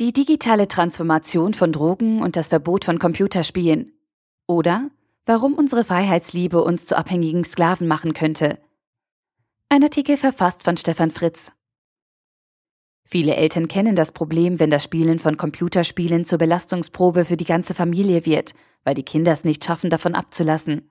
[0.00, 3.92] Die digitale Transformation von Drogen und das Verbot von Computerspielen.
[4.46, 4.88] Oder
[5.26, 8.58] warum unsere Freiheitsliebe uns zu abhängigen Sklaven machen könnte.
[9.68, 11.52] Ein Artikel verfasst von Stefan Fritz.
[13.04, 17.74] Viele Eltern kennen das Problem, wenn das Spielen von Computerspielen zur Belastungsprobe für die ganze
[17.74, 18.54] Familie wird,
[18.84, 20.88] weil die Kinder es nicht schaffen, davon abzulassen.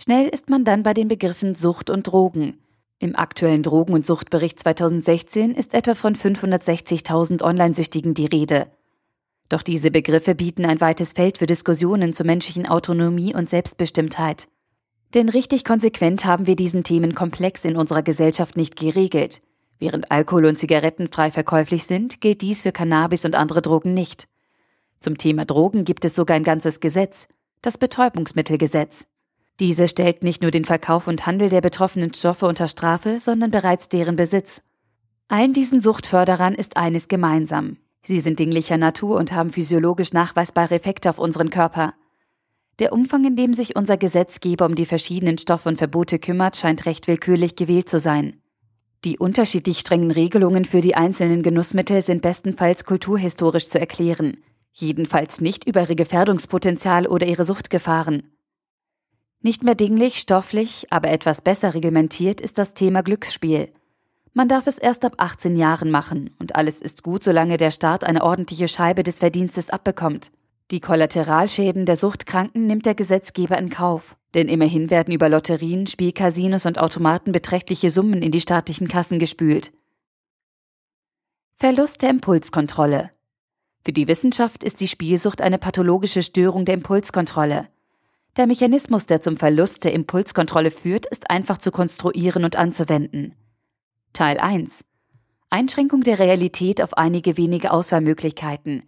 [0.00, 2.62] Schnell ist man dann bei den Begriffen Sucht und Drogen,
[2.98, 8.68] im aktuellen Drogen- und Suchtbericht 2016 ist etwa von 560.000 Onlinesüchtigen die Rede.
[9.48, 14.48] Doch diese Begriffe bieten ein weites Feld für Diskussionen zur menschlichen Autonomie und Selbstbestimmtheit.
[15.14, 19.40] Denn richtig konsequent haben wir diesen Themenkomplex in unserer Gesellschaft nicht geregelt.
[19.78, 24.26] Während Alkohol und Zigaretten frei verkäuflich sind, gilt dies für Cannabis und andere Drogen nicht.
[24.98, 27.28] Zum Thema Drogen gibt es sogar ein ganzes Gesetz,
[27.60, 29.06] das Betäubungsmittelgesetz.
[29.58, 33.88] Diese stellt nicht nur den Verkauf und Handel der betroffenen Stoffe unter Strafe, sondern bereits
[33.88, 34.60] deren Besitz.
[35.28, 37.78] Allen diesen Suchtförderern ist eines gemeinsam.
[38.02, 41.94] Sie sind dinglicher Natur und haben physiologisch nachweisbare Effekte auf unseren Körper.
[42.78, 46.84] Der Umfang, in dem sich unser Gesetzgeber um die verschiedenen Stoffe und Verbote kümmert, scheint
[46.84, 48.42] recht willkürlich gewählt zu sein.
[49.04, 54.36] Die unterschiedlich strengen Regelungen für die einzelnen Genussmittel sind bestenfalls kulturhistorisch zu erklären,
[54.72, 58.35] jedenfalls nicht über ihr Gefährdungspotenzial oder ihre Suchtgefahren.
[59.42, 63.72] Nicht mehr dinglich, stofflich, aber etwas besser reglementiert ist das Thema Glücksspiel.
[64.32, 68.04] Man darf es erst ab 18 Jahren machen und alles ist gut, solange der Staat
[68.04, 70.30] eine ordentliche Scheibe des Verdienstes abbekommt.
[70.70, 76.66] Die Kollateralschäden der Suchtkranken nimmt der Gesetzgeber in Kauf, denn immerhin werden über Lotterien, Spielcasinos
[76.66, 79.72] und Automaten beträchtliche Summen in die staatlichen Kassen gespült.
[81.56, 83.12] Verlust der Impulskontrolle.
[83.84, 87.68] Für die Wissenschaft ist die Spielsucht eine pathologische Störung der Impulskontrolle.
[88.36, 93.34] Der Mechanismus, der zum Verlust der Impulskontrolle führt, ist einfach zu konstruieren und anzuwenden.
[94.12, 94.84] Teil 1.
[95.48, 98.82] Einschränkung der Realität auf einige wenige Auswahlmöglichkeiten.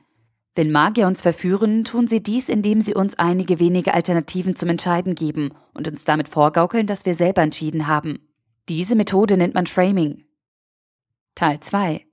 [0.55, 5.15] Wenn Magier uns verführen, tun sie dies, indem sie uns einige wenige Alternativen zum Entscheiden
[5.15, 8.19] geben und uns damit vorgaukeln, dass wir selber entschieden haben.
[8.69, 10.25] Diese Methode nennt man Framing.
[11.35, 12.05] Teil 2.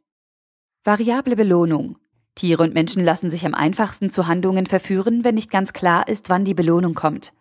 [0.83, 1.97] Variable Belohnung.
[2.35, 6.29] Tiere und Menschen lassen sich am einfachsten zu Handlungen verführen, wenn nicht ganz klar ist,
[6.29, 7.33] wann die Belohnung kommt.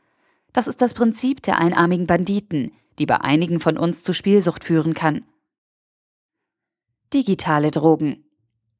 [0.53, 4.95] Das ist das Prinzip der einarmigen Banditen, die bei einigen von uns zu Spielsucht führen
[4.95, 5.25] kann.
[7.13, 8.25] Digitale Drogen.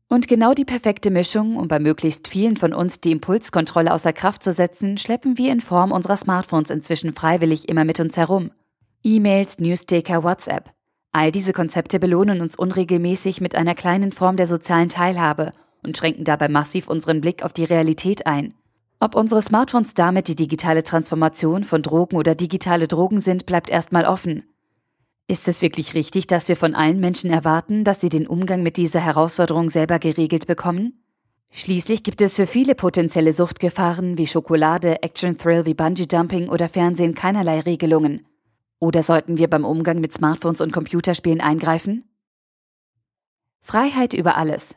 [0.09, 4.45] Und genau die perfekte Mischung, um bei möglichst vielen von uns die Impulskontrolle außer Kraft
[4.45, 8.53] zu setzen, schleppen wir in Form unserer Smartphones inzwischen freiwillig immer mit uns herum.
[9.03, 10.73] E-Mails, Newsticker, WhatsApp.
[11.11, 15.53] All diese Konzepte belohnen uns unregelmäßig mit einer kleinen Form der sozialen Teilhabe
[15.85, 18.55] und schränken dabei massiv unseren Blick auf die Realität ein.
[19.01, 24.07] Ob unsere Smartphones damit die digitale Transformation von Drogen oder digitale Drogen sind, bleibt erstmal
[24.07, 24.45] offen.
[25.27, 28.77] Ist es wirklich richtig, dass wir von allen Menschen erwarten, dass sie den Umgang mit
[28.77, 31.03] dieser Herausforderung selber geregelt bekommen?
[31.51, 37.61] Schließlich gibt es für viele potenzielle Suchtgefahren wie Schokolade, Action-Thrill wie Bungee-Jumping oder Fernsehen keinerlei
[37.61, 38.27] Regelungen.
[38.81, 42.05] Oder sollten wir beim Umgang mit Smartphones und Computerspielen eingreifen?
[43.61, 44.77] Freiheit über alles.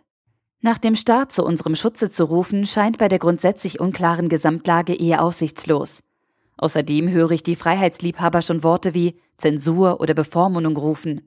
[0.61, 5.21] Nach dem Staat zu unserem Schutze zu rufen, scheint bei der grundsätzlich unklaren Gesamtlage eher
[5.21, 6.01] aussichtslos.
[6.57, 11.21] Außerdem höre ich die Freiheitsliebhaber schon Worte wie Zensur oder Bevormundung rufen.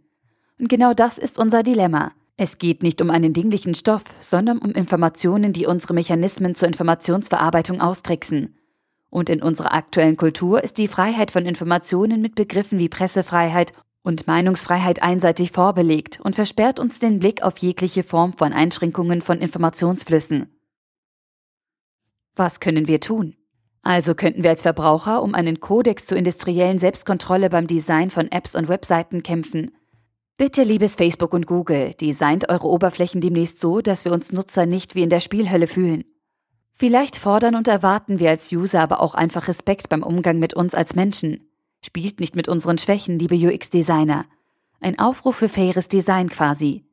[0.58, 2.12] Und genau das ist unser Dilemma.
[2.36, 7.80] Es geht nicht um einen dinglichen Stoff, sondern um Informationen, die unsere Mechanismen zur Informationsverarbeitung
[7.80, 8.56] austricksen.
[9.10, 14.26] Und in unserer aktuellen Kultur ist die Freiheit von Informationen mit Begriffen wie Pressefreiheit und
[14.26, 20.48] Meinungsfreiheit einseitig vorbelegt und versperrt uns den Blick auf jegliche Form von Einschränkungen von Informationsflüssen.
[22.36, 23.36] Was können wir tun?
[23.82, 28.54] Also könnten wir als Verbraucher um einen Kodex zur industriellen Selbstkontrolle beim Design von Apps
[28.54, 29.72] und Webseiten kämpfen.
[30.36, 34.94] Bitte, liebes Facebook und Google, designt eure Oberflächen demnächst so, dass wir uns Nutzer nicht
[34.94, 36.04] wie in der Spielhölle fühlen.
[36.72, 40.74] Vielleicht fordern und erwarten wir als User aber auch einfach Respekt beim Umgang mit uns
[40.74, 41.49] als Menschen.
[41.82, 44.26] Spielt nicht mit unseren Schwächen, liebe UX-Designer.
[44.80, 46.84] Ein Aufruf für faires Design quasi.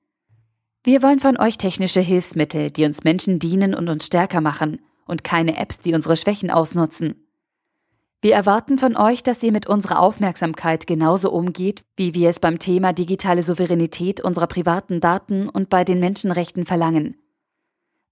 [0.84, 5.24] Wir wollen von euch technische Hilfsmittel, die uns Menschen dienen und uns stärker machen, und
[5.24, 7.28] keine Apps, die unsere Schwächen ausnutzen.
[8.22, 12.58] Wir erwarten von euch, dass ihr mit unserer Aufmerksamkeit genauso umgeht, wie wir es beim
[12.58, 17.16] Thema digitale Souveränität unserer privaten Daten und bei den Menschenrechten verlangen.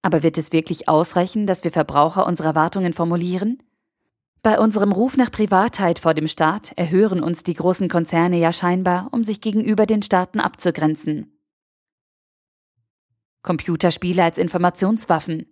[0.01, 3.63] Aber wird es wirklich ausreichen, dass wir Verbraucher unsere Erwartungen formulieren?
[4.45, 9.07] Bei unserem Ruf nach Privatheit vor dem Staat erhören uns die großen Konzerne ja scheinbar,
[9.09, 11.41] um sich gegenüber den Staaten abzugrenzen.
[13.41, 15.47] Computerspiele als Informationswaffen.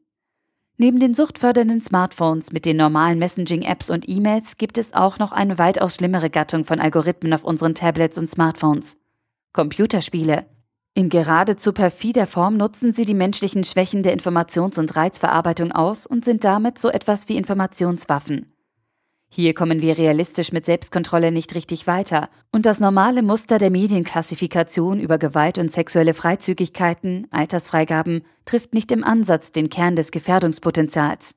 [0.78, 5.58] Neben den suchtfördernden Smartphones mit den normalen Messaging-Apps und E-Mails gibt es auch noch eine
[5.58, 8.98] weitaus schlimmere Gattung von Algorithmen auf unseren Tablets und Smartphones.
[9.54, 10.46] Computerspiele.
[10.94, 16.24] In geradezu perfider Form nutzen sie die menschlichen Schwächen der Informations- und Reizverarbeitung aus und
[16.24, 18.53] sind damit so etwas wie Informationswaffen.
[19.36, 25.00] Hier kommen wir realistisch mit Selbstkontrolle nicht richtig weiter, und das normale Muster der Medienklassifikation
[25.00, 31.34] über Gewalt und sexuelle Freizügigkeiten, Altersfreigaben, trifft nicht im Ansatz den Kern des Gefährdungspotenzials.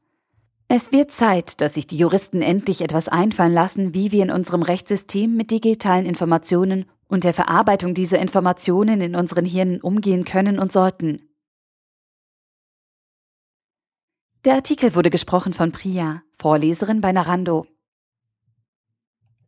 [0.68, 4.60] Es wird Zeit, dass sich die Juristen endlich etwas einfallen lassen, wie wir in unserem
[4.60, 10.70] Rechtssystem mit digitalen Informationen und der Verarbeitung dieser Informationen in unseren Hirnen umgehen können und
[10.70, 11.30] sollten.
[14.44, 17.66] Der Artikel wurde gesprochen von Priya, Vorleserin bei Narando.